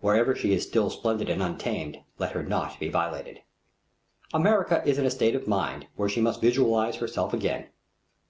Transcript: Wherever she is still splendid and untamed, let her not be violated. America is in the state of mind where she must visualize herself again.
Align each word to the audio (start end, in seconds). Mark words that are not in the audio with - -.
Wherever 0.00 0.34
she 0.34 0.52
is 0.52 0.64
still 0.66 0.90
splendid 0.90 1.30
and 1.30 1.40
untamed, 1.40 1.98
let 2.18 2.32
her 2.32 2.42
not 2.42 2.80
be 2.80 2.88
violated. 2.88 3.42
America 4.34 4.82
is 4.84 4.98
in 4.98 5.04
the 5.04 5.12
state 5.12 5.36
of 5.36 5.46
mind 5.46 5.86
where 5.94 6.08
she 6.08 6.20
must 6.20 6.40
visualize 6.40 6.96
herself 6.96 7.32
again. 7.32 7.68